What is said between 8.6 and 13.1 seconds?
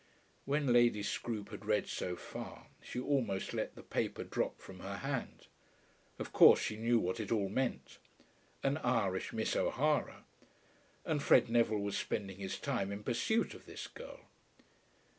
An Irish Miss O'Hara! And Fred Neville was spending his time in